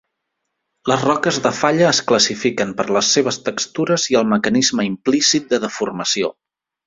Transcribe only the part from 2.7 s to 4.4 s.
per les seves textures i el